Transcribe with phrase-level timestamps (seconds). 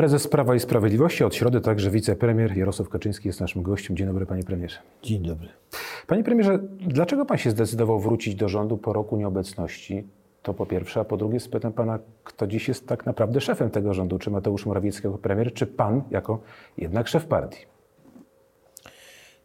[0.00, 3.96] Prezes Prawa i Sprawiedliwości, od środy także wicepremier Jarosław Kaczyński jest naszym gościem.
[3.96, 4.76] Dzień dobry, panie premierze.
[5.02, 5.48] Dzień dobry.
[6.06, 10.06] Panie premierze, dlaczego pan się zdecydował wrócić do rządu po roku nieobecności?
[10.42, 13.94] To po pierwsze, a po drugie spytam pana, kto dziś jest tak naprawdę szefem tego
[13.94, 14.18] rządu?
[14.18, 16.40] Czy Mateusz Morawiecki jako premier, czy pan jako
[16.78, 17.66] jednak szef partii?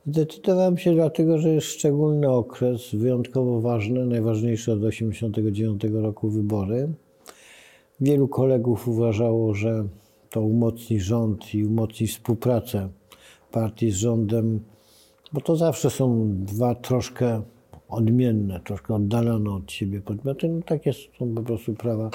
[0.07, 6.89] Zdecydowałem się dlatego, że jest szczególny okres, wyjątkowo ważny, najważniejszy od 1989 roku wybory.
[7.99, 9.85] Wielu kolegów uważało, że
[10.29, 12.89] to umocni rząd i umocni współpracę
[13.51, 14.59] partii z rządem,
[15.33, 17.41] bo to zawsze są dwa troszkę
[17.89, 20.49] odmienne, troszkę oddalone od siebie podmioty.
[20.49, 22.09] No takie są po prostu prawa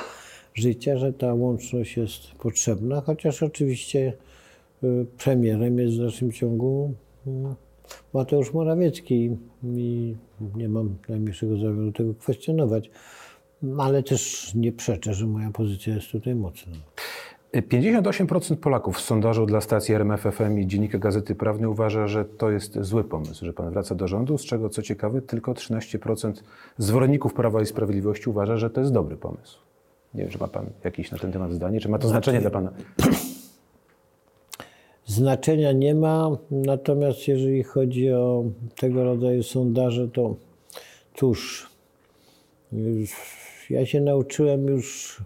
[0.54, 4.12] życia, że ta łączność jest potrzebna, chociaż oczywiście
[4.84, 6.94] y, premierem jest w dalszym ciągu
[7.26, 7.30] y,
[8.14, 9.36] Mateusz Morawiecki
[9.76, 10.16] i
[10.56, 12.90] nie mam najmniejszego zamiaru tego kwestionować,
[13.78, 16.72] ale też nie przeczę, że moja pozycja jest tutaj mocna.
[17.54, 22.80] 58% Polaków w sondażu dla stacji RMFFM i Dziennika Gazety Prawnej uważa, że to jest
[22.80, 26.32] zły pomysł, że pan wraca do rządu, z czego co ciekawe tylko 13%
[26.78, 29.58] zwolenników Prawa i Sprawiedliwości uważa, że to jest dobry pomysł.
[30.14, 32.50] Nie wiem, czy ma pan jakieś na ten temat zdanie, czy ma to znaczenie dla
[32.50, 32.72] pana?
[35.06, 38.44] Znaczenia nie ma, natomiast jeżeli chodzi o
[38.80, 40.34] tego rodzaju sondaże, to
[41.14, 41.70] cóż,
[43.70, 45.16] ja się nauczyłem już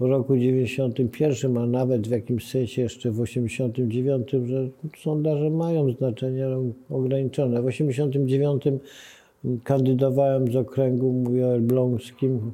[0.00, 6.46] w roku 91, a nawet w jakimś sensie jeszcze w 89, że sondaże mają znaczenie
[6.90, 7.62] ograniczone.
[7.62, 8.62] W 89
[9.64, 12.52] kandydowałem z okręgu, mówię o elbląskim,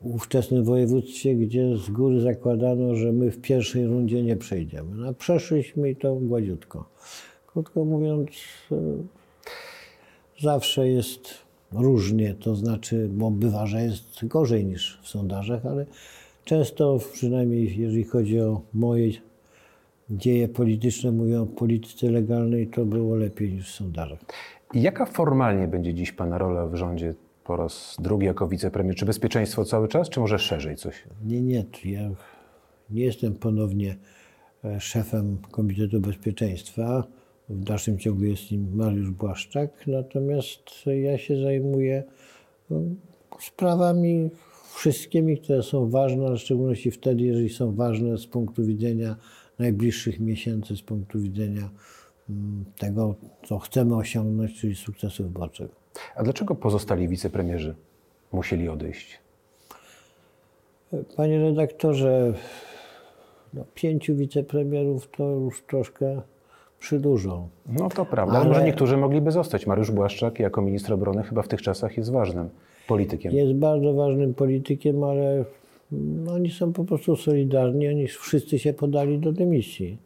[0.00, 4.96] ówczesnym województwie, gdzie z góry zakładano, że my w pierwszej rundzie nie przejdziemy.
[4.96, 6.84] No, przeszliśmy i to gładziutko.
[7.46, 8.28] Krótko mówiąc,
[10.40, 11.34] zawsze jest
[11.72, 15.86] różnie, to znaczy, bo bywa, że jest gorzej niż w sondażach, ale
[16.48, 19.10] często, przynajmniej jeżeli chodzi o moje
[20.10, 24.18] dzieje polityczne, mówię o polityce legalnej, to było lepiej niż w sondażach.
[24.74, 27.14] Jaka formalnie będzie dziś Pana rola w rządzie
[27.44, 28.94] po raz drugi jako wicepremier?
[28.94, 31.04] Czy bezpieczeństwo cały czas, czy może szerzej coś?
[31.24, 31.64] Nie, nie.
[31.84, 32.10] Ja
[32.90, 33.96] nie jestem ponownie
[34.64, 37.04] e, szefem Komitetu Bezpieczeństwa.
[37.48, 42.04] W dalszym ciągu jest nim Mariusz Błaszczak, natomiast ja się zajmuję
[42.70, 42.80] no,
[43.40, 44.30] sprawami
[44.78, 49.16] wszystkimi, które są ważne, w szczególności wtedy, jeżeli są ważne z punktu widzenia
[49.58, 51.70] najbliższych miesięcy, z punktu widzenia
[52.30, 53.14] mm, tego,
[53.46, 55.74] co chcemy osiągnąć, czyli sukcesu wyborczego.
[56.16, 57.74] A dlaczego pozostali wicepremierzy
[58.32, 59.20] musieli odejść?
[61.16, 62.34] Panie redaktorze,
[63.54, 66.22] no, pięciu wicepremierów to już troszkę
[66.78, 67.48] przydużą.
[67.66, 69.66] No to prawda, ale może niektórzy mogliby zostać.
[69.66, 72.50] Mariusz Błaszczak jako minister obrony chyba w tych czasach jest ważnym
[72.88, 73.32] politykiem.
[73.32, 75.44] Jest bardzo ważnym politykiem, ale
[75.92, 79.98] no, oni są po prostu solidarni, oni wszyscy się podali do dymisji.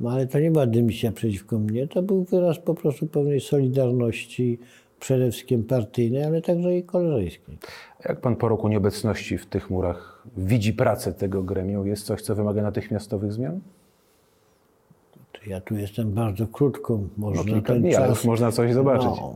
[0.00, 4.58] No ale to nie była dymisja przeciwko mnie, to był wyraz po prostu pewnej solidarności,
[5.00, 7.58] przede wszystkim partyjnej, ale także i koleżeńskiej.
[8.08, 11.86] Jak pan po roku nieobecności w tych murach widzi pracę tego gremium?
[11.86, 13.60] Jest coś, co wymaga natychmiastowych zmian?
[15.46, 17.00] Ja tu jestem bardzo krótko.
[17.16, 19.06] Można no, ten dni, czas, można coś zobaczyć.
[19.06, 19.34] No,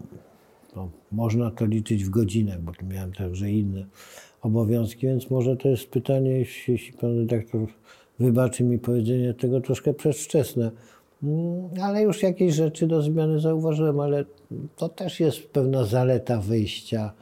[1.12, 3.86] można to liczyć w godzinach, bo tu miałem także inne
[4.42, 7.66] obowiązki, więc może to jest pytanie, jeśli, pan redaktor
[8.18, 10.70] wybaczy mi powiedzenie tego troszkę przedwczesne.
[11.22, 14.24] Mm, ale już jakieś rzeczy do zmiany zauważyłem, ale
[14.76, 17.12] to też jest pewna zaleta wejścia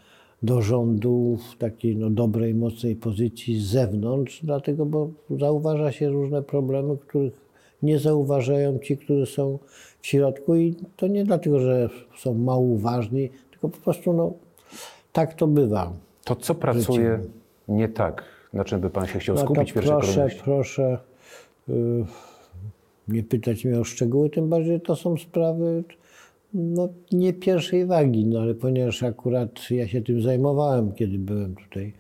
[0.43, 6.43] do rządu w takiej no, dobrej, mocnej pozycji z zewnątrz, dlatego, bo zauważa się różne
[6.43, 7.50] problemy, których
[7.83, 9.59] nie zauważają ci, którzy są
[10.01, 14.33] w środku i to nie dlatego, że są mało ważni, tylko po prostu no,
[15.13, 15.93] tak to bywa.
[16.25, 17.21] To co pracuje
[17.69, 18.25] nie tak?
[18.53, 20.41] Na czym by Pan się chciał no skupić w pierwszej proszę, kolejności?
[20.45, 20.99] Proszę,
[21.69, 22.05] y,
[23.09, 25.85] nie pytać mnie o szczegóły, tym bardziej to są sprawy
[26.55, 31.93] no, nie pierwszej wagi, no ale ponieważ akurat ja się tym zajmowałem, kiedy byłem tutaj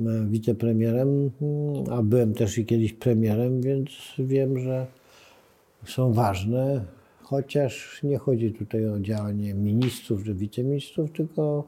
[0.00, 4.86] e, wicepremierem, mm, a byłem też i kiedyś premierem, więc wiem, że
[5.84, 6.84] są ważne,
[7.22, 11.64] chociaż nie chodzi tutaj o działanie ministrów czy wiceministrów, tylko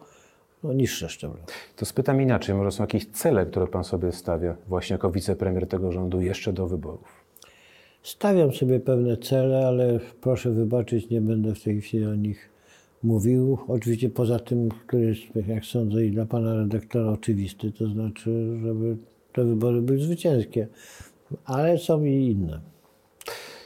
[0.63, 1.41] o niższe szczeble.
[1.77, 5.93] To spytam inaczej, może są jakieś cele, które Pan sobie stawia właśnie jako wicepremier tego
[5.93, 7.25] rządu jeszcze do wyborów?
[8.03, 12.51] Stawiam sobie pewne cele, ale proszę wybaczyć, nie będę w tej chwili o nich
[13.03, 13.59] mówił.
[13.69, 18.97] Oczywiście poza tym, który jest, jak sądzę, i dla pana redaktora oczywisty, to znaczy, żeby
[19.33, 20.69] te wybory były zwycięskie.
[21.45, 22.61] Ale są i inne,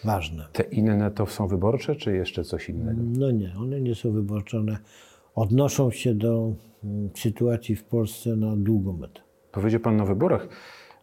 [0.05, 0.47] ważne.
[0.53, 3.01] Te inne to są wyborcze, czy jeszcze coś innego?
[3.03, 4.59] No nie, one nie są wyborcze.
[4.59, 4.79] One
[5.35, 6.53] odnoszą się do
[6.85, 9.21] mm, sytuacji w Polsce na długą metę.
[9.53, 10.49] Powiedział pan o wyborach.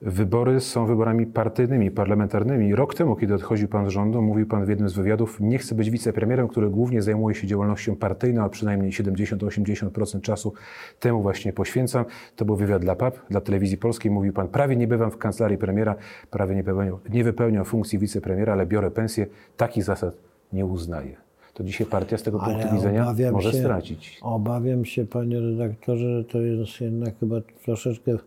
[0.02, 2.76] Wybory są wyborami partyjnymi, parlamentarnymi.
[2.76, 5.76] Rok temu, kiedy odchodził pan z rządu, mówił pan w jednym z wywiadów, nie chce
[5.76, 10.54] być wicepremierem, który głównie zajmuje się działalnością partyjną, a przynajmniej 70-80% czasu
[11.00, 12.06] temu właśnie poświęcam.
[12.36, 14.12] To był wywiad dla PAP, dla telewizji polskiej.
[14.12, 15.96] Mówił pan, prawie nie bywam w kancelarii premiera,
[16.32, 19.28] prawie nie, pełnią, nie wypełniam funkcji wicepremiera, ale biorę pensję.
[19.58, 20.18] Takich zasad
[20.54, 21.16] nie uznaję.
[21.54, 24.20] To dzisiaj partia z tego Ale punktu widzenia może się- stracić.
[24.22, 28.18] Obawiam się, panie redaktorze, że to jest jednak chyba troszeczkę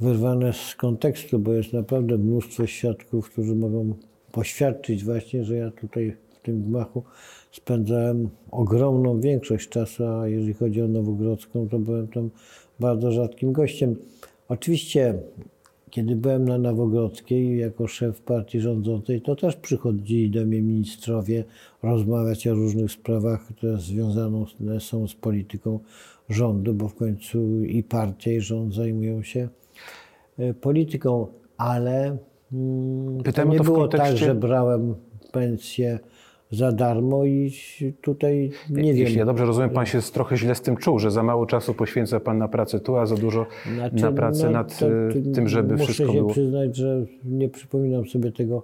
[0.00, 3.94] wyrwane z kontekstu, bo jest naprawdę mnóstwo świadków, którzy mogą
[4.32, 7.02] poświadczyć właśnie, że ja tutaj w tym gmachu
[7.52, 12.30] spędzałem ogromną większość czasu, a jeżeli chodzi o Nowogrodzką, to byłem tam
[12.80, 13.96] bardzo rzadkim gościem.
[14.48, 15.14] Oczywiście,
[15.90, 21.44] kiedy byłem na Nowogrodzkiej jako szef partii rządzącej, to też przychodzili do mnie ministrowie
[21.82, 25.78] rozmawiać o różnych sprawach, które związane są z polityką
[26.28, 29.48] rządu, bo w końcu i partia, i rząd zajmują się
[30.60, 31.26] polityką,
[31.56, 32.16] ale
[32.52, 34.94] mm, to nie to było kontekście- tak, że brałem
[35.32, 35.98] pensję
[36.50, 37.52] za darmo i
[38.02, 39.18] tutaj nie Jeśli wiem.
[39.18, 42.20] ja dobrze rozumiem, pan się trochę źle z tym czuł, że za mało czasu poświęca
[42.20, 45.48] pan na pracę tu, a za dużo Znaczy, na pracę no, nad to- to tym,
[45.48, 46.30] żeby muszę wszystko się było.
[46.30, 48.62] przyznać, że nie przypominam sobie tego,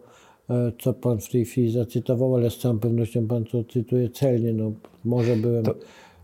[0.51, 4.53] e, co pan w tej chwili zacytował, ale z całą pewnością pan to cytuje celnie.
[4.53, 4.73] No,
[5.05, 5.75] może byłem To-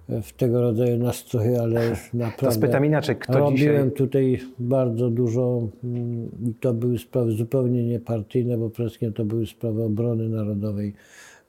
[0.09, 3.91] w tego rodzaju nastroju, ale To naprawdę spytam inaczej, kto robiłem dzisiaj...
[3.91, 6.31] tutaj bardzo dużo mm,
[6.61, 10.95] to były sprawy zupełnie niepartyjne, bo przede wszystkim to były sprawy obrony narodowej,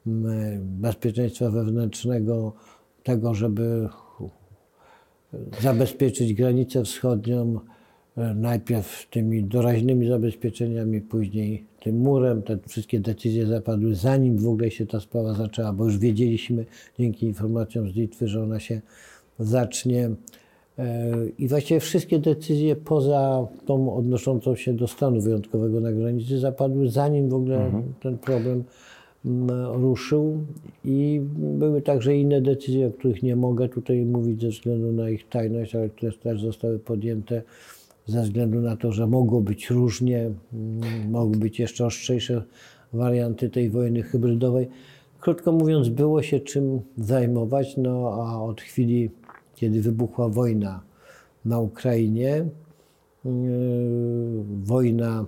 [0.07, 2.53] mm, bezpieczeństwa wewnętrznego,
[3.03, 3.89] tego, żeby
[5.61, 7.59] zabezpieczyć granicę wschodnią,
[8.17, 12.41] e, najpierw tymi doraźnymi zabezpieczeniami, później tym murem.
[12.41, 16.65] Te wszystkie decyzje zapadły zanim w ogóle się ta sprawa zaczęła, bo już wiedzieliśmy
[16.99, 18.81] dzięki informacjom z Litwy, że ona się
[19.39, 20.09] zacznie.
[20.79, 26.89] E, I właściwie wszystkie decyzje poza tą odnoszącą się do stanu wyjątkowego na granicy zapadły
[26.89, 27.71] zanim w ogóle
[28.01, 28.63] ten problem
[29.73, 30.37] ruszył
[30.85, 35.29] i były także inne decyzje, o których nie mogę tutaj mówić ze względu na ich
[35.29, 37.41] tajność, ale które też zostały podjęte
[38.07, 42.43] ze względu na to, że mogło być różnie, mm, mogły być jeszcze ostrzejsze
[42.93, 44.67] warianty tej wojny hybrydowej.
[45.19, 49.09] Krótko mówiąc, było się czym zajmować, no a od chwili,
[49.55, 50.81] kiedy wybuchła wojna
[51.45, 52.45] na Ukrainie,
[53.25, 53.31] yy,
[54.63, 55.25] wojna,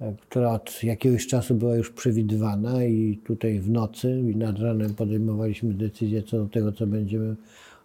[0.00, 4.94] e, która od jakiegoś czasu była już przewidywana i tutaj w nocy i nad ranem
[4.94, 7.36] podejmowaliśmy decyzję co do tego, co będziemy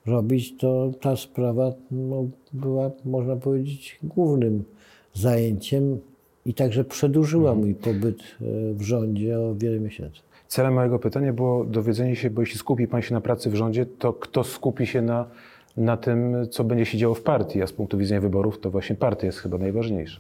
[0.06, 4.64] robić, to ta sprawa no, była, można powiedzieć, głównym
[5.14, 6.00] zajęciem
[6.46, 10.22] i także przedłużyła mój pobyt e, w rządzie o wiele miesięcy.
[10.48, 13.86] Celem mojego pytania było dowiedzenie się, bo jeśli skupi pan się na pracy w rządzie,
[13.86, 15.26] to kto skupi się na,
[15.78, 18.96] na tym, co będzie się działo w partii, a z punktu widzenia wyborów to właśnie
[18.96, 20.20] partia jest chyba najważniejsza.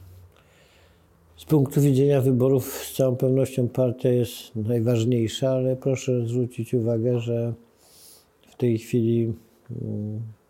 [1.37, 7.53] Z punktu widzenia wyborów z całą pewnością partia jest najważniejsza, ale proszę zwrócić uwagę, że
[8.47, 9.33] w tej chwili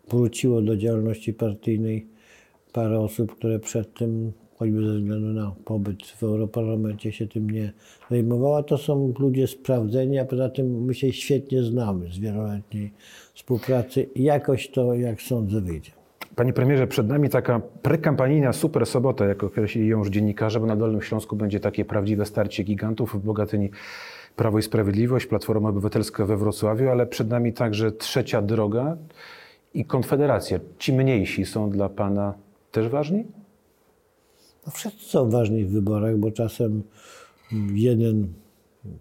[0.08, 2.06] wróciło do działalności partyjnej
[2.72, 7.72] parę osób, które przedtem, choćby ze względu na pobyt w Europarlamencie, się tym nie
[8.10, 8.62] zajmowała.
[8.62, 12.92] To są ludzie sprawdzeni, a poza tym my się świetnie znamy z wieloletniej
[13.34, 14.08] współpracy.
[14.16, 15.90] Jakoś to, jak sądzę, wyjdzie.
[16.36, 20.76] Panie premierze, przed nami taka prekampanijna super sobota, jak określili ją już dziennikarze, bo na
[20.76, 23.70] Dolnym Śląsku będzie takie prawdziwe starcie gigantów w Bogatyni
[24.36, 28.96] Prawo i Sprawiedliwość, Platforma Obywatelska we Wrocławiu, ale przed nami także trzecia droga
[29.74, 30.60] i Konfederacja.
[30.78, 32.34] Ci mniejsi są dla Pana
[32.72, 33.24] też ważni?
[34.66, 36.82] No wszyscy są ważni w wyborach, bo czasem
[37.74, 38.28] jeden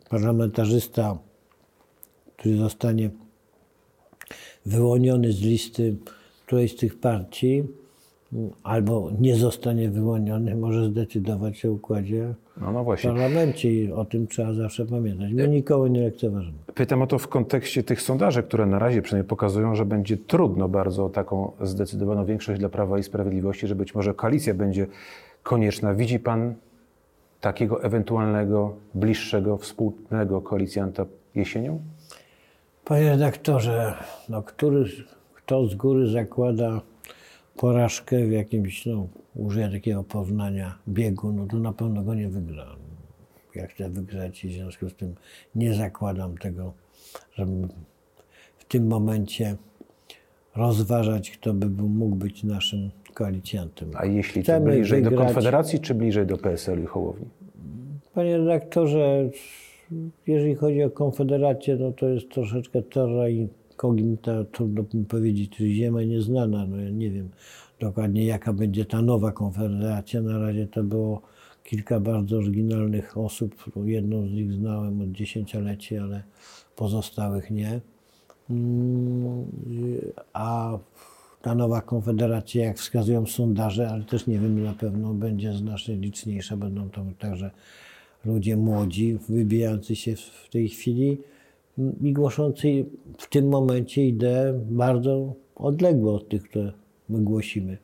[0.09, 1.17] parlamentarzysta,
[2.37, 3.09] który zostanie
[4.65, 5.95] wyłoniony z listy
[6.45, 7.63] którejś z tych partii,
[8.63, 13.09] albo nie zostanie wyłoniony, może zdecydować o układzie No, no w właśnie.
[13.09, 15.33] parlamencie i o tym trzeba zawsze pamiętać.
[15.33, 16.57] My nikogo nie lekceważymy.
[16.75, 20.69] Pytam o to w kontekście tych sondaży, które na razie przynajmniej pokazują, że będzie trudno
[20.69, 24.87] bardzo o taką zdecydowaną większość dla Prawa i Sprawiedliwości, że być może koalicja będzie
[25.43, 25.93] konieczna.
[25.93, 26.53] Widzi Pan
[27.41, 31.79] takiego ewentualnego, bliższego, wspólnego koalicjanta jesienią?
[32.85, 33.93] Panie redaktorze,
[34.29, 34.85] no, który,
[35.35, 36.81] kto z góry zakłada
[37.57, 42.65] porażkę w jakimś, no, użyję takiego porównania, biegu, no to na pewno go nie wygra.
[43.55, 45.15] Ja chcę wygrać i w związku z tym
[45.55, 46.73] nie zakładam tego,
[47.33, 47.67] żeby
[48.57, 49.55] w tym momencie
[50.55, 53.91] rozważać, kto by był, mógł być naszym koalicjantem.
[53.93, 55.27] A jeśli to bliżej do wygrać.
[55.27, 57.25] Konfederacji, czy bliżej do PSL i Hołowni?
[58.13, 59.29] Panie redaktorze,
[60.27, 63.29] jeżeli chodzi o Konfederację, no to jest troszeczkę terra
[63.75, 66.65] incognita, trudno mi powiedzieć, to ziemia nieznana.
[66.65, 67.29] No ja nie wiem,
[67.79, 70.21] dokładnie jaka będzie ta nowa konfederacja.
[70.21, 71.21] Na razie to było
[71.63, 73.55] kilka bardzo oryginalnych osób.
[73.85, 76.23] Jedną z nich znałem od dziesięcioleci, ale
[76.75, 77.81] pozostałych nie.
[78.49, 79.45] Mm,
[80.33, 80.77] A
[81.41, 86.57] ta nowa konfederacja, jak wskazują sondaże, ale też nie wiem na pewno, będzie znacznie liczniejsza.
[86.57, 87.51] Będą to także
[88.25, 91.17] ludzie młodzi, wybijający się w tej chwili
[92.01, 92.85] i głoszący
[93.17, 96.71] w tym momencie idee bardzo odległe od tych, które
[97.09, 97.77] my głosimy.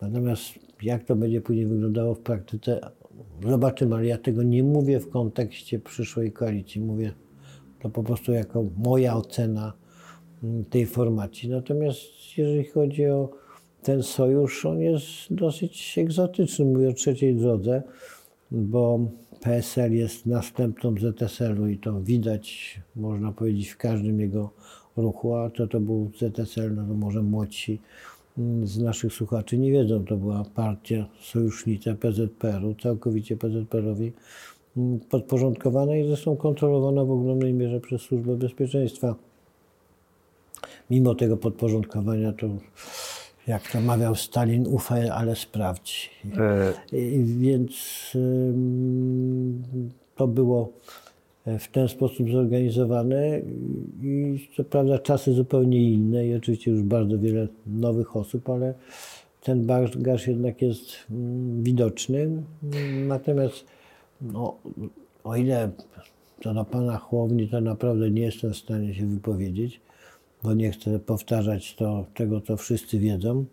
[0.00, 0.44] Natomiast
[0.82, 2.80] jak to będzie później wyglądało w praktyce,
[3.48, 6.80] zobaczymy, ale ja tego nie mówię w kontekście przyszłej koalicji.
[6.80, 7.12] Mówię
[7.80, 9.72] to po prostu jako moja ocena
[10.42, 11.48] mm, tej formacji.
[11.48, 12.00] Natomiast
[12.38, 13.30] jeżeli chodzi o
[13.82, 16.64] ten sojusz, on jest dosyć egzotyczny.
[16.64, 17.82] Mówię o trzeciej drodze,
[18.50, 19.00] bo
[19.42, 24.50] PSL jest następcą ZSL-u i to widać, można powiedzieć, w każdym jego
[24.96, 25.34] ruchu.
[25.34, 27.80] A co to był ZSL, no to może młodsi
[28.38, 30.04] mm, z naszych słuchaczy nie wiedzą.
[30.04, 34.12] To była partia sojusznicza PZPR-u, całkowicie PZPR-owi
[34.76, 39.14] mm, podporządkowana i zresztą kontrolowana w ogromnej mierze przez Służbę Bezpieczeństwa.
[40.90, 42.46] Mimo tego podporządkowania to,
[43.46, 46.10] jak to mawiał Stalin, ufaj, ale sprawdź.
[46.92, 47.72] E, I Więc
[50.16, 50.72] to było
[51.46, 53.40] w ten sposób zorganizowane
[54.02, 58.74] i co prawda czasy zupełnie inne i oczywiście już bardzo wiele nowych osób, ale
[59.42, 62.42] ten bagaż jednak jest mm, widoczny.
[63.06, 63.64] Natomiast
[64.20, 64.56] no,
[65.24, 65.70] o ile
[66.42, 69.80] co do pana Chłowni, to naprawdę nie jestem w stanie się wypowiedzieć,
[70.42, 73.44] bo nie chcę powtarzać to, tego, co wszyscy wiedzą,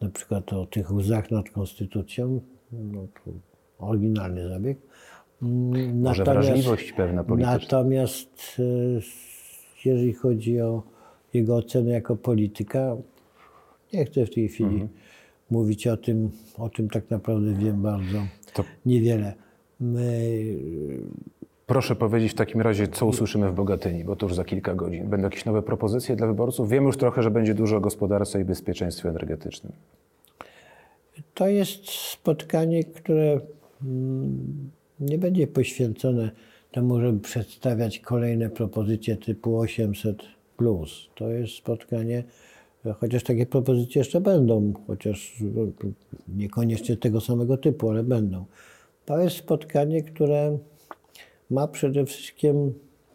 [0.00, 2.40] na przykład o tych łzach nad konstytucją,
[2.72, 3.30] no, to
[3.78, 4.78] oryginalny zabieg.
[5.94, 7.52] Może wrażliwość pewna polityczna.
[7.52, 8.62] Natomiast e,
[9.84, 10.82] jeżeli chodzi o
[11.34, 12.96] jego ocenę jako polityka,
[13.92, 14.88] nie chcę w tej chwili Mhm.
[15.50, 18.18] mówić o tym, o czym tak naprawdę wiem bardzo
[18.54, 19.34] To niewiele.
[19.80, 20.30] My,
[21.66, 25.08] proszę powiedzieć w takim razie, co usłyszymy w Bogatyni, bo to już za kilka godzin.
[25.08, 26.68] Będą jakieś nowe propozycje dla wyborców?
[26.68, 29.72] Wiemy już trochę, że będzie dużo o gospodarce i bezpieczeństwie energetycznym.
[31.34, 33.40] To jest spotkanie, które
[33.82, 36.30] mm, nie będzie poświęcone
[36.72, 40.22] temu, żeby przedstawiać kolejne propozycje typu 800.
[41.14, 42.24] To jest spotkanie,
[43.00, 45.62] chociaż takie propozycje jeszcze będą, chociaż no,
[46.28, 48.44] niekoniecznie tego samego typu, ale będą.
[49.04, 50.58] To jest spotkanie, które
[51.52, 52.72] ma przede wszystkim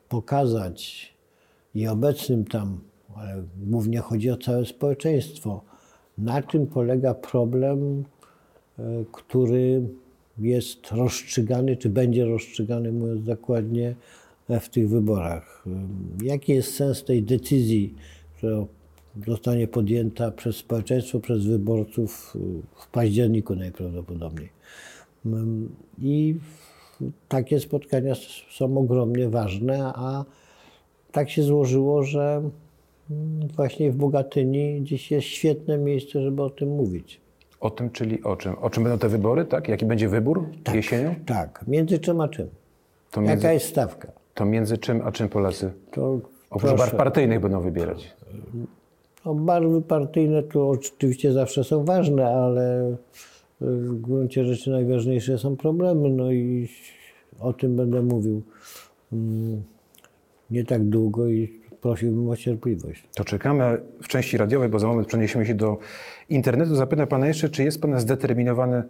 [0.09, 1.13] pokazać
[1.75, 2.79] i obecnym tam,
[3.15, 5.61] ale głównie chodzi o całe społeczeństwo,
[6.17, 8.03] na czym polega problem,
[8.79, 9.81] e, który
[10.37, 13.95] jest rozstrzygany, czy będzie rozstrzygany, mówiąc dokładnie,
[14.49, 15.65] w tych wyborach.
[16.23, 17.93] Jaki jest sens tej decyzji,
[18.37, 18.65] która
[19.27, 22.37] zostanie podjęta przez społeczeństwo, przez wyborców
[22.75, 24.49] w październiku najprawdopodobniej.
[26.01, 26.35] I
[27.27, 28.13] takie spotkania
[28.51, 30.25] są ogromnie ważne, a
[31.11, 32.41] tak się złożyło, że
[33.55, 37.21] właśnie w Bogatyni dziś jest świetne miejsce, żeby o tym mówić.
[37.59, 38.55] O tym, czyli o czym?
[38.61, 39.67] O czym będą te wybory, tak?
[39.67, 41.15] Jaki będzie wybór jesienią?
[41.25, 42.49] Tak, między czym a czym?
[43.11, 44.11] To między, Jaka jest stawka?
[44.33, 48.13] to między czym a czym Polacy To oprócz barw partyjnych będą wybierać?
[49.25, 52.95] No, barwy partyjne to oczywiście zawsze są ważne, ale
[53.61, 56.09] w gruncie rzeczy najważniejsze są problemy.
[56.09, 56.69] No i
[57.39, 58.43] o tym będę mówił
[59.13, 59.63] mm,
[60.51, 63.03] nie tak długo i prosiłbym o cierpliwość.
[63.15, 65.77] To czekamy w części radiowej, bo za moment przeniesiemy się do
[66.29, 66.75] internetu.
[66.75, 68.83] Zapytam Pana jeszcze, czy jest Pan zdeterminowany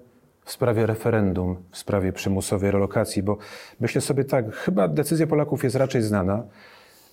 [0.45, 3.37] w sprawie referendum, w sprawie przymusowej relokacji, bo
[3.79, 6.43] myślę sobie tak, chyba decyzja Polaków jest raczej znana.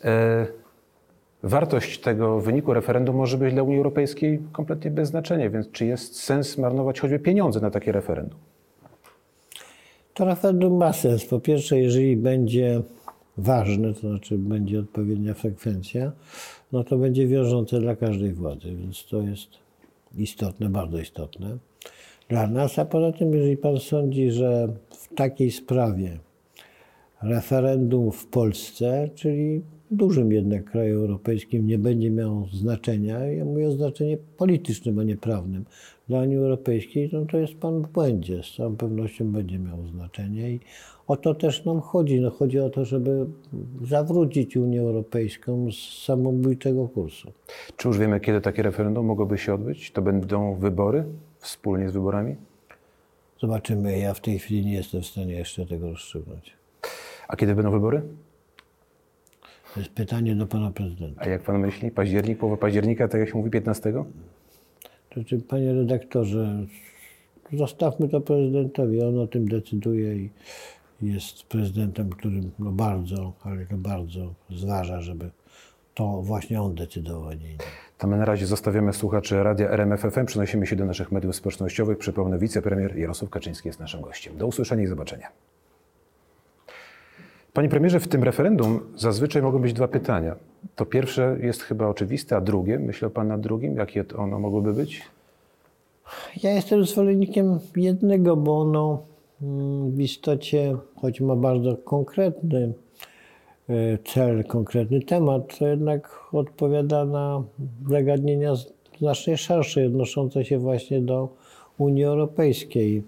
[0.04, 0.46] E,
[1.45, 6.21] wartość tego wyniku referendum może być dla Unii Europejskiej kompletnie bez znaczenia, więc czy jest
[6.21, 8.39] sens marnować choćby pieniądze na takie referendum?
[10.15, 11.25] To referendum ma sens.
[11.25, 12.83] Po pierwsze, jeżeli będzie
[13.37, 16.13] ważne, to znaczy będzie odpowiednia frekwencja,
[16.73, 19.49] no to będzie wiążące dla każdej władzy, więc to jest
[20.17, 21.59] istotne, bardzo istotne
[22.29, 22.79] dla nas.
[22.79, 26.19] A poza tym, jeżeli pan sądzi, że w takiej sprawie
[27.23, 29.63] referendum w Polsce, czyli
[29.97, 35.17] dużym jednak kraju europejskim, nie będzie miało znaczenia, ja mówię o znaczeniu politycznym, a nie
[35.17, 35.65] prawnym,
[36.09, 38.43] dla Unii Europejskiej, no to jest pan w błędzie.
[38.43, 40.61] Z całą pewnością będzie miało znaczenie i
[41.07, 42.21] o to też nam chodzi.
[42.21, 43.27] No chodzi o to, żeby
[43.83, 47.33] zawrócić Unię Europejską z samobójczego kursu.
[47.77, 49.91] Czy już wiemy, kiedy takie referendum mogłoby się odbyć?
[49.91, 51.05] To będą wybory
[51.39, 52.37] wspólnie z wyborami?
[53.41, 53.99] Zobaczymy.
[53.99, 56.57] Ja w tej chwili nie jestem w stanie jeszcze tego rozstrzygnąć.
[57.29, 58.03] A kiedy będą wybory?
[59.75, 61.21] To jest pytanie do pana prezydenta.
[61.21, 61.90] A jak Pan myśli?
[61.90, 63.93] Październik, połowa października, tak jak się mówi, 15?
[65.14, 66.66] Znaczy, panie redaktorze,
[67.52, 69.02] zostawmy to prezydentowi.
[69.02, 70.31] On o tym decyduje i
[71.02, 75.31] jest prezydentem, który no bardzo, ale to bardzo zważa, żeby
[75.95, 77.59] to właśnie on decydował, nie inni.
[77.99, 80.26] To my na razie zostawiamy słuchaczy radia RMFFM.
[80.26, 81.99] Przenosimy się do naszych mediów społecznościowych.
[81.99, 84.37] Przypomnę, wicepremier Jarosław Kaczyński jest naszym gościem.
[84.37, 85.28] Do usłyszenia i zobaczenia.
[87.54, 90.37] Panie premierze, w tym referendum zazwyczaj mogą być dwa pytania.
[90.76, 95.02] To pierwsze jest chyba oczywiste, a drugie, myślał pan nad drugim, jakie ono mogłoby być?
[96.42, 99.02] Ja jestem zwolennikiem jednego, bo ono
[99.42, 102.73] mm, w istocie, choć ma bardzo konkretny
[103.68, 107.42] e, cel, konkretny temat, to jednak odpowiada na
[107.88, 108.54] zagadnienia
[108.99, 111.28] znacznie szersze, odnoszące się właśnie do
[111.78, 113.02] Unii Europejskiej,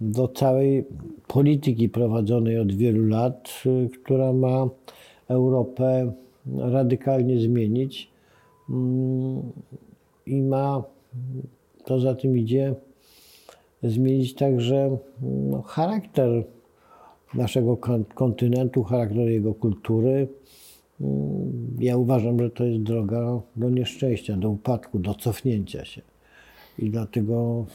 [0.00, 0.84] do całej
[1.28, 4.68] polityki prowadzonej od wielu lat, y, która ma
[5.28, 6.12] Europę
[6.58, 8.10] radykalnie zmienić
[8.70, 9.42] mm,
[10.26, 10.82] i ma
[11.84, 12.74] to za tym idzie
[13.82, 16.44] zmienić także no, charakter
[17.34, 20.28] naszego kon- kontynentu, charakter jego kultury.
[21.00, 26.02] Mm, Ja uważam, że to jest droga do nieszczęścia, do upadku, do cofnięcia się.
[26.78, 27.66] I dlatego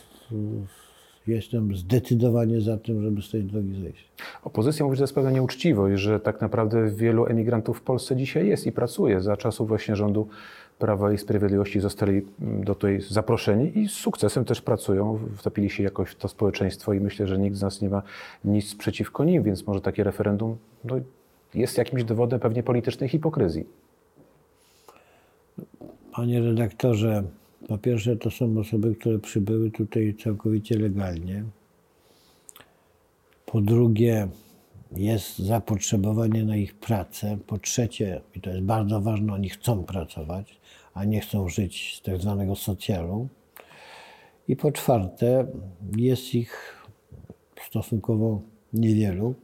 [1.32, 4.12] jestem zdecydowanie za tym, żeby z tej drogi zejść.
[4.44, 8.48] Opozycja mówi, że to jest pewna nieuczciwość, że tak naprawdę wielu emigrantów w Polsce dzisiaj
[8.48, 9.22] jest i pracuje.
[9.22, 10.28] Za czasów właśnie rządu
[10.80, 15.84] Prawa i Sprawiedliwości zostali mm, do tej zaproszeni i z sukcesem też pracują, wtopili się
[15.84, 18.02] jakoś w to społeczeństwo i myślę, że nikt z nas nie ma
[18.46, 20.96] nic przeciwko nim, więc może takie referendum no,
[21.54, 23.66] jest jakimś dowodem pewnie politycznej hipokryzji.
[26.12, 27.24] Panie redaktorze,
[27.72, 31.44] po pierwsze to są osoby, które przybyły tutaj całkowicie legalnie.
[33.46, 34.28] Po drugie
[34.96, 37.38] jest zapotrzebowanie na ich pracę.
[37.48, 40.60] Po trzecie, i to jest bardzo ważne, oni chcą pracować,
[40.94, 43.28] a nie chcą żyć z tak zwanego socjalu.
[44.48, 45.48] I po czwarte,
[45.98, 46.76] jest ich
[47.68, 48.42] stosunkowo
[48.74, 49.36] niewielu.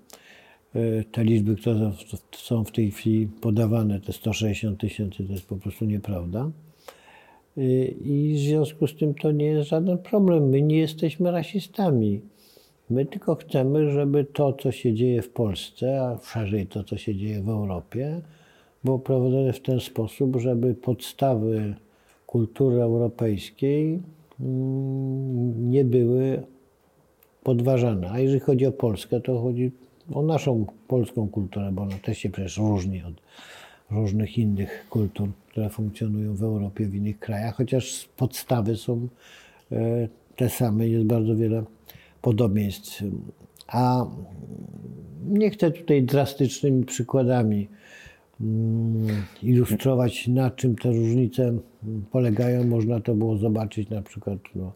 [0.76, 1.92] Y, Te liczby, które
[2.32, 6.52] są w tej chwili podawane, te 160 tysięcy, to jest po prostu nieprawda.
[8.02, 10.50] I w związku z tym to nie jest żaden problem.
[10.50, 12.22] My nie jesteśmy rasistami.
[12.90, 17.16] My tylko chcemy, żeby to, co się dzieje w Polsce, a szerzej to, co się
[17.16, 18.22] dzieje w Europie,
[18.84, 21.76] było prowadzone w ten sposób, żeby podstawy
[22.28, 24.00] kultury europejskiej
[24.40, 26.44] mm, nie były
[27.44, 28.12] podważane.
[28.12, 29.72] A jeżeli chodzi o Polskę, to chodzi
[30.14, 33.14] o naszą polską kulturę, bo ona też się przecież różni od
[33.92, 39.08] różnych innych kultur, które funkcjonują w Europie, w innych krajach, chociaż podstawy są
[39.72, 41.64] e, te same, jest bardzo wiele
[42.22, 43.04] podobieństw.
[43.68, 44.06] A
[45.28, 47.68] nie chcę tutaj drastycznymi przykładami
[48.42, 49.08] mm,
[49.44, 51.58] ilustrować, na czym te różnice
[52.12, 52.64] polegają.
[52.64, 54.72] Można to było zobaczyć na przykład no,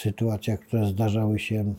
[0.00, 1.74] sytuacjach, które zdarzały się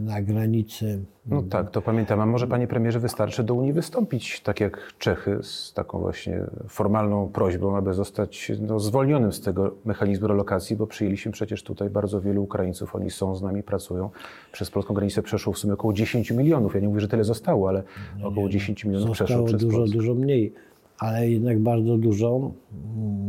[0.00, 2.20] na granicy No tak, to pamiętam.
[2.20, 7.28] A może panie premierze wystarczy do Unii wystąpić, tak jak Czechy, z taką właśnie formalną
[7.28, 12.42] prośbą, aby zostać no, zwolnionym z tego mechanizmu relokacji, bo przyjęliśmy przecież tutaj bardzo wielu
[12.42, 12.94] Ukraińców.
[12.96, 14.10] Oni są z nami, pracują.
[14.52, 16.74] Przez polską granicę przeszło w sumie około 10 milionów.
[16.74, 17.82] Ja nie mówię, że tyle zostało, ale
[18.22, 19.96] około 10 milionów przeszło przez dużo, Polskę.
[19.96, 20.52] dużo mniej,
[20.98, 22.50] ale jednak bardzo dużo.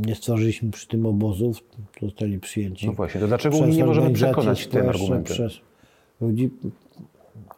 [0.05, 1.63] Nie stworzyliśmy przy tym obozów,
[2.01, 2.87] zostali przyjęci.
[2.87, 5.23] No właśnie, to dlaczego Unii nie możemy przekonać tym argumentem?
[5.23, 5.59] Przez
[6.21, 6.49] ludzi.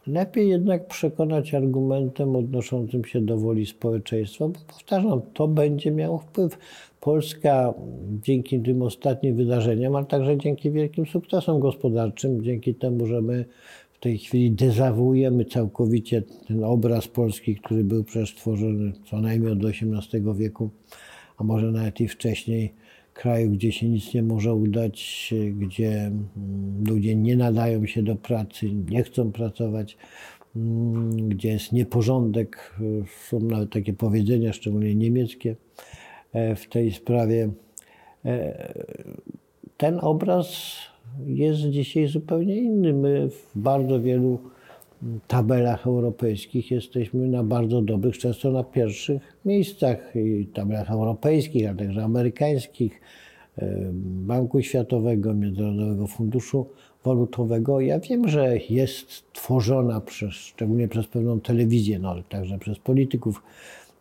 [0.07, 6.57] Lepiej jednak przekonać argumentem odnoszącym się do woli społeczeństwa, bo powtarzam, to będzie miało wpływ.
[7.01, 7.73] Polska
[8.23, 13.45] dzięki tym ostatnim wydarzeniom, ale także dzięki wielkim sukcesom gospodarczym, dzięki temu, że my
[13.99, 19.65] w tej chwili dezawuujemy całkowicie ten obraz Polski, który był przecież tworzony co najmniej od
[19.65, 20.69] XVIII wieku,
[21.37, 22.73] a może nawet i wcześniej,
[23.13, 28.73] kraju, gdzie się nic nie może udać, gdzie mm, ludzie nie nadają się do pracy,
[28.73, 29.97] nie chcą pracować,
[30.55, 32.75] mm, gdzie jest nieporządek.
[33.29, 35.55] Są nawet takie powiedzenia, szczególnie niemieckie,
[36.33, 37.51] e, w tej sprawie.
[38.25, 38.73] E,
[39.77, 40.49] Ten obraz
[41.25, 42.93] jest dzisiaj zupełnie inny.
[42.93, 44.39] My w bardzo wielu
[45.27, 52.03] tabelach europejskich jesteśmy na bardzo dobrych, często na pierwszych miejscach, i tabelach europejskich, ale także
[52.03, 53.01] amerykańskich,
[54.03, 56.65] Banku Światowego, Międzynarodowego Funduszu
[57.05, 57.79] Walutowego.
[57.79, 63.43] Ja wiem, że jest tworzona przez, szczególnie przez pewną telewizję, no ale także przez polityków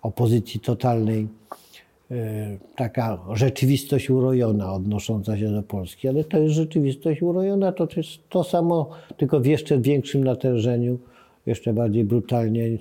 [0.03, 1.29] opozycji totalnej,
[2.77, 8.44] taka rzeczywistość urojona odnosząca się do Polski, ale to jest rzeczywistość urojona, to jest to
[8.44, 10.99] samo, tylko w jeszcze większym natężeniu,
[11.47, 12.79] jeszcze bardziej brutalnie.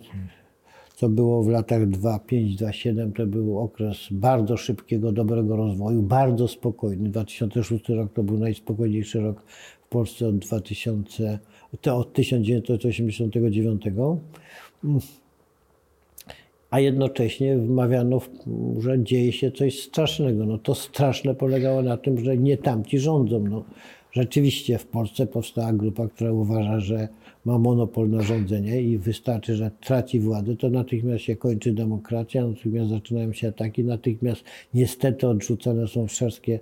[0.95, 7.09] co było w latach 2005-2007, to był okres bardzo szybkiego, dobrego rozwoju, bardzo spokojny.
[7.09, 9.43] 2006 rok to był najspokojniejszy rok
[9.85, 11.39] w Polsce od, 2000,
[11.81, 13.83] to od 1989
[16.69, 18.21] a jednocześnie wmawiano,
[18.79, 20.45] że dzieje się coś strasznego.
[20.45, 23.39] No to straszne polegało na tym, że nie tamci rządzą.
[23.39, 23.63] No,
[24.11, 27.07] rzeczywiście w Polsce powstała grupa, która uważa, że
[27.45, 32.89] ma monopol na rządzenie i wystarczy, że traci władzę, to natychmiast się kończy demokracja, natychmiast
[32.89, 36.59] zaczynają się ataki, natychmiast niestety odrzucane są wszelkie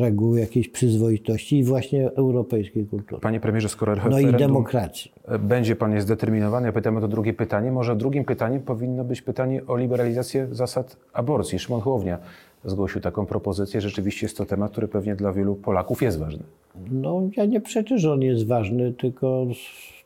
[0.00, 3.20] reguły jakiejś przyzwoitości i właśnie europejskiej kultury.
[3.20, 5.12] Panie premierze, skoro No referendum i demokracji.
[5.38, 7.72] będzie pan jest zdeterminowany, ja pytam o to drugie pytanie.
[7.72, 11.58] Może drugim pytaniem powinno być pytanie o liberalizację zasad aborcji.
[11.58, 12.18] Szymon Hołownia
[12.64, 13.80] zgłosił taką propozycję.
[13.80, 16.42] Rzeczywiście jest to temat, który pewnie dla wielu Polaków jest ważny.
[16.90, 19.46] No, ja nie przeczę, że on jest ważny, tylko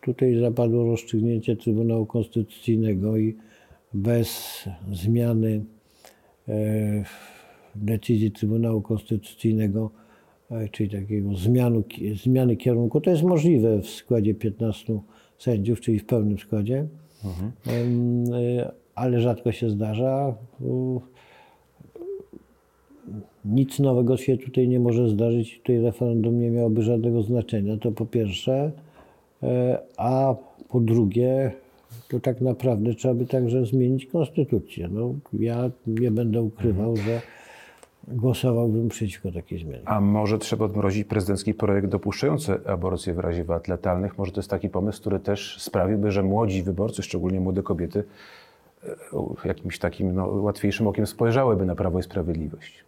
[0.01, 3.37] tutaj zapadło rozstrzygnięcie Trybunału Konstytucyjnego i
[3.95, 4.61] bez
[4.93, 5.65] zmiany
[6.49, 6.53] e,
[7.75, 9.91] decyzji Trybunału Konstytucyjnego,
[10.51, 11.85] e, czyli takiego zmianu,
[12.25, 15.01] zmiany kierunku, to jest możliwe w składzie 15
[15.39, 16.87] sędziów, czyli w pełnym składzie,
[17.67, 20.35] Em, e, ale rzadko się zdarza.
[23.45, 28.07] Nic nowego się tutaj nie może zdarzyć, tutaj referendum nie miałoby żadnego znaczenia, to po
[28.07, 28.73] pierwsze,
[29.43, 30.35] E, a
[30.69, 31.53] po drugie,
[32.11, 34.89] to tak naprawdę trzeba by także zmienić konstytucję.
[34.93, 37.21] No, ja nie będę ukrywał, że
[38.11, 39.83] głosowałbym przeciwko takiej zmianie.
[39.85, 44.19] A może trzeba odmrozić prezydencki projekt dopuszczający aborcję w razie wad letalnych?
[44.19, 48.05] Może to jest taki pomysł, który też sprawiłby, że młodzi wyborcy, szczególnie młode kobiety,
[48.85, 48.89] e,
[49.49, 52.85] jakimś takim no, łatwiejszym okiem spojrzałyby na Prawo i Sprawiedliwość.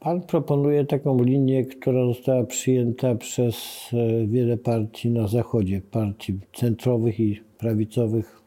[0.00, 3.56] Pan proponuje taką linię, która została przyjęta przez
[3.92, 8.42] e, wiele partii na Zachodzie, partii centrowych i prawicowych,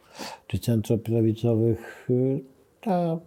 [0.47, 2.07] czy centroprawicowych.
[2.09, 2.39] E,
[2.81, 3.19] Ta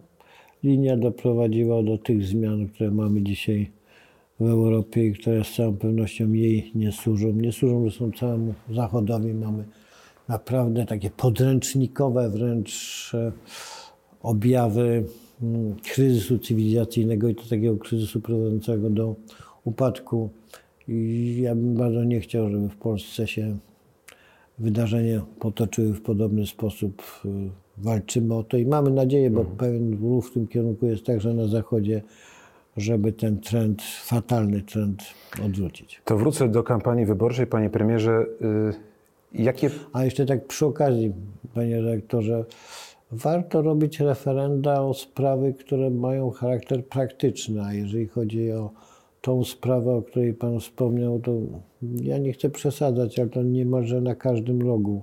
[0.63, 3.71] linia doprowadziła do tych zmian, które mamy dzisiaj
[4.39, 7.31] w Europie i które z całą pewnością jej nie służą.
[7.31, 9.33] Nie służą zresztą całemu Zachodowi.
[9.33, 9.63] Mamy
[10.27, 13.31] naprawdę takie podręcznikowe wręcz e,
[14.21, 15.03] objawy
[15.41, 19.15] mm, kryzysu cywilizacyjnego i to takiego kryzysu prowadzącego do
[19.63, 20.29] upadku.
[20.87, 23.57] I ja bym bardzo nie chciał, żeby w Polsce się
[24.59, 27.03] wydarzenia potoczyły w podobny sposób.
[27.81, 31.47] Walczymy o to i mamy nadzieję, bo pewien ruch w tym kierunku jest także na
[31.47, 32.01] Zachodzie,
[32.77, 35.03] żeby ten trend, fatalny trend
[35.45, 36.01] odwrócić.
[36.05, 38.25] To wrócę do kampanii wyborczej, panie premierze.
[38.41, 38.89] Y,
[39.33, 41.13] Jakie A jeszcze tak przy okazji,
[41.53, 42.45] panie rektorze,
[43.11, 48.71] warto robić referenda o sprawy, które mają charakter praktyczny, a jeżeli chodzi o
[49.21, 51.31] tą sprawę, o której pan wspomniał, to
[51.81, 55.01] ja nie chcę przesadzać, ale to niemalże na każdym rogu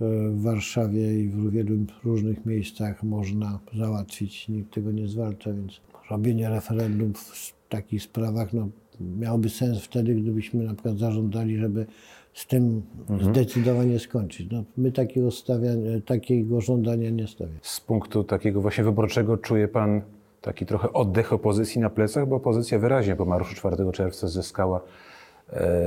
[0.00, 4.48] w Warszawie i w wielu różnych miejscach można załatwić.
[4.48, 5.80] Nikt tego nie zwalcza, więc
[6.10, 8.68] robienie referendum w takich sprawach no,
[9.00, 11.86] miałoby sens wtedy, gdybyśmy na przykład zażądali, żeby
[12.34, 12.82] z tym
[13.30, 14.50] zdecydowanie skończyć.
[14.50, 17.58] No, my takiego, stawiania, takiego żądania nie stawiamy.
[17.62, 20.02] z punktu takiego właśnie wyborczego czuje pan
[20.40, 24.80] taki trochę oddech opozycji na plecach, bo opozycja wyraźnie po marszu 4 czerwca zyskała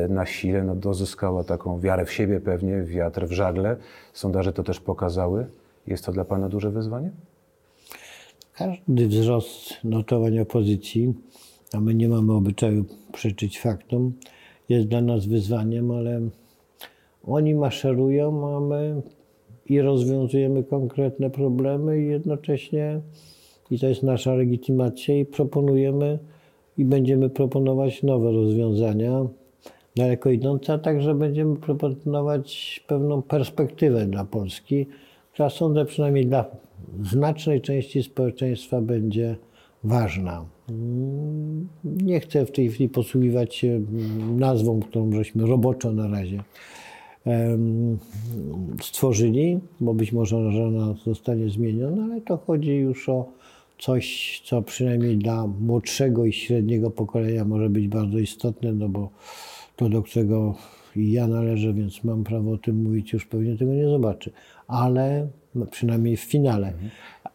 [0.10, 3.78] na sile, no dozyskała taką wiarę w siebie pewnie, wiatr w żagle.
[4.14, 5.46] Sondaże to też pokazały.
[5.88, 7.12] Jest to dla pana duże wyzwanie?
[8.54, 11.14] Każdy wzrost notowań opozycji,
[11.74, 14.14] a my nie mamy obyczaju przeczyć faktom,
[14.70, 16.22] jest dla nas wyzwaniem, ale
[17.24, 19.02] oni maszerują, a my
[19.66, 23.02] i rozwiązujemy konkretne problemy i jednocześnie,
[23.72, 26.20] i to jest nasza legitymacja, i proponujemy
[26.78, 29.26] i będziemy proponować nowe rozwiązania
[29.96, 34.86] daleko idące, a także będziemy proponować pewną perspektywę dla Polski,
[35.34, 36.46] która sądzę przynajmniej dla
[37.04, 39.36] znacznej części społeczeństwa będzie
[39.84, 40.46] ważna.
[41.84, 43.82] Nie chcę w tej chwili posługiwać się
[44.38, 46.44] nazwą, którą żeśmy roboczo na razie
[48.82, 53.26] stworzyli, bo być może że ona zostanie zmieniona, ale to chodzi już o
[53.80, 59.10] coś, co przynajmniej dla młodszego i średniego pokolenia może być bardzo istotne, no bo
[59.90, 60.56] do którego
[60.96, 64.32] ja należę, więc mam prawo o tym mówić, już pewnie tego nie zobaczy.
[64.68, 66.74] Ale, no przynajmniej w finale,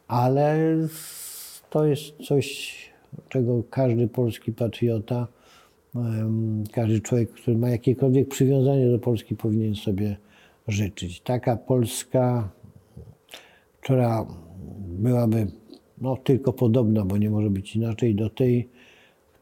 [0.08, 0.76] ale
[1.70, 2.76] to jest coś,
[3.28, 5.26] czego każdy polski patriota,
[6.72, 10.16] każdy człowiek, który ma jakiekolwiek przywiązanie do Polski, powinien sobie
[10.68, 11.20] życzyć.
[11.20, 12.50] Taka Polska,
[13.80, 14.26] która
[14.88, 15.46] byłaby
[16.00, 18.68] no, tylko podobna, bo nie może być inaczej, do tej,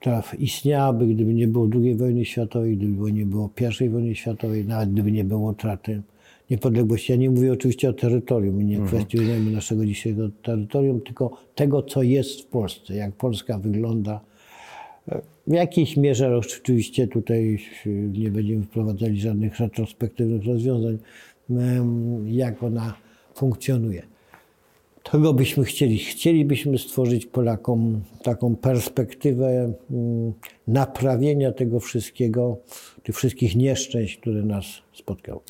[0.05, 4.93] która istniałaby, gdyby nie było II wojny światowej, gdyby nie było I wojny światowej, nawet
[4.93, 6.03] gdyby nie było utraty
[6.51, 7.13] niepodległości.
[7.13, 12.03] Ja nie mówię oczywiście o terytorium i nie kwestionujemy naszego dzisiejszego terytorium, tylko tego, co
[12.03, 14.21] jest w Polsce, jak Polska wygląda.
[15.47, 17.59] W jakiejś mierze oczywiście tutaj
[18.13, 20.99] nie będziemy wprowadzali żadnych retrospektywnych rozwiązań,
[22.27, 22.95] jak ona
[23.35, 24.03] funkcjonuje.
[25.15, 25.99] Tego byśmy chcieli.
[25.99, 30.33] Chcielibyśmy stworzyć Polakom taką perspektywę mm,
[30.69, 32.57] naprawienia tego wszystkiego,
[33.03, 35.41] tych wszystkich nieszczęść, które nas spotkały.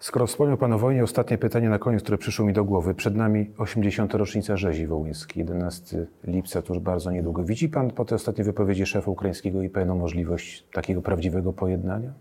[0.00, 2.94] Skoro wspomniał Pan o wojnie, ostatnie pytanie na koniec, które przyszło mi do głowy.
[2.94, 4.14] Przed nami 80.
[4.14, 7.44] rocznica rzezi wołyńskiej, 11 lipca, to już bardzo niedługo.
[7.44, 12.12] Widzi Pan po tej ostatniej wypowiedzi szefa ukraińskiego IPN-u możliwość takiego prawdziwego pojednania?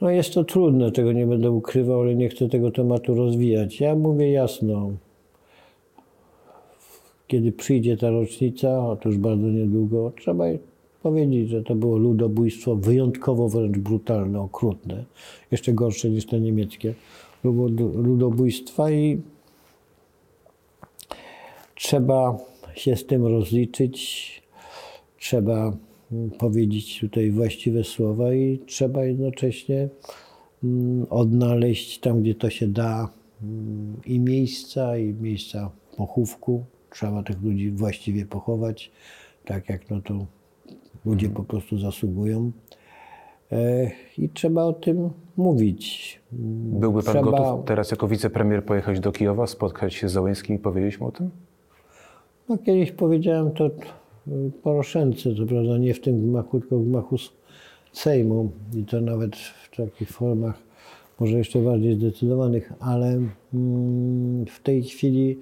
[0.00, 3.80] No jest to trudne, tego nie będę ukrywał, ale nie chcę tego tematu rozwijać.
[3.80, 4.92] Ja mówię jasno,
[7.26, 10.44] kiedy przyjdzie ta rocznica, otóż bardzo niedługo, trzeba
[11.02, 15.04] powiedzieć, że to było ludobójstwo wyjątkowo wręcz brutalne, okrutne,
[15.50, 16.94] jeszcze gorsze niż te niemieckie
[17.44, 19.20] ludo- ludobójstwa i
[21.74, 22.38] trzeba
[22.74, 24.42] się z tym rozliczyć,
[25.18, 25.76] trzeba
[26.38, 29.88] powiedzieć tutaj właściwe słowa i trzeba jednocześnie
[30.64, 33.08] mm, odnaleźć tam, gdzie to się da
[33.42, 36.64] mm, i miejsca, i miejsca pochówku.
[36.94, 38.90] Trzeba tych ludzi właściwie pochować,
[39.44, 40.26] tak jak no to
[41.06, 42.52] ludzie po prostu zasługują.
[43.52, 46.20] E, I trzeba o tym mówić.
[46.32, 47.30] Byłby Pan trzeba...
[47.30, 51.12] gotów teraz jako wicepremier pojechać do Kijowa, spotkać się z Załęskim i powiedzieć mu o
[51.12, 51.30] tym?
[52.48, 53.70] No, kiedyś powiedziałem to y,
[54.62, 57.16] Poroszence, to prawda nie w tym gmachu, tylko w gmachu
[57.92, 60.58] Sejmu i to nawet w takich formach
[61.20, 63.18] może jeszcze bardziej zdecydowanych, ale
[63.54, 65.38] mm, w tej chwili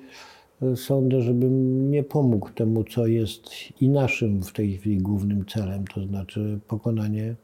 [0.77, 3.43] sądzę, żebym nie pomógł temu, co jest
[3.81, 7.35] i naszym w tej chwili głównym celem, to znaczy pokonanie,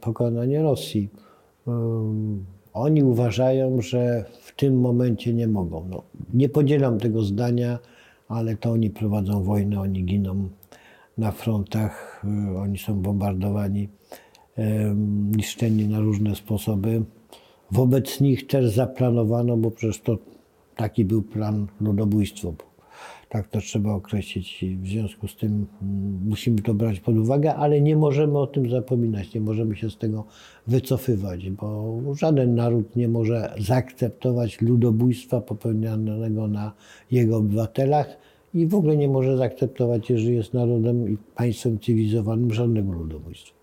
[0.00, 1.08] pokonanie Rosji.
[2.72, 5.86] Oni uważają, że w tym momencie nie mogą.
[5.90, 6.02] No,
[6.34, 7.78] nie podzielam tego zdania,
[8.28, 10.48] ale to oni prowadzą wojnę, oni giną
[11.18, 13.88] na frontach, y, oni są bombardowani,
[15.36, 17.02] niszczeni na różne sposoby.
[17.70, 20.18] Wobec nich też zaplanowano, bo przecież to
[20.80, 22.54] taki był plan ludobójstwo.
[23.28, 27.80] Tak to trzeba określić w związku z tym mm, musimy to brać pod uwagę, ale
[27.80, 30.24] nie możemy o tym zapominać, nie możemy się z tego
[30.66, 36.72] wycofywać, bo żaden naród nie może zaakceptować ludobójstwa popełnianego na
[37.10, 38.06] jego obywatelach
[38.54, 43.56] i w ogóle nie może zaakceptować, jeżeli jest narodem i państwem cywilizowanym, żadnego ludobójstwa.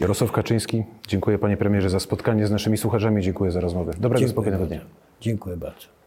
[0.00, 3.92] Jarosław Kaczyński, dziękuję Panie Premierze za spotkanie z naszymi słuchaczami, dziękuję za rozmowę.
[4.00, 4.80] Dobrego, spokojnego dnia.
[5.20, 5.97] Dziękuję bardzo.